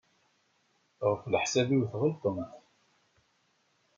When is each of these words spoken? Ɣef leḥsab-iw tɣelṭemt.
Ɣef 1.07 1.21
leḥsab-iw 1.31 1.83
tɣelṭemt. 1.91 2.51